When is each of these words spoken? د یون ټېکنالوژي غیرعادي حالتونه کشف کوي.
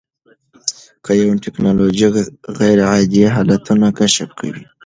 د 1.03 1.05
یون 1.19 1.37
ټېکنالوژي 1.45 2.07
غیرعادي 2.59 3.23
حالتونه 3.35 3.87
کشف 3.99 4.29
کوي. 4.39 4.63